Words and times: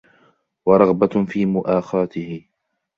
وَرَغْبَةٌ 0.65 1.25
فِي 1.25 1.45
مُؤَاخَاتِهِ 1.45 2.45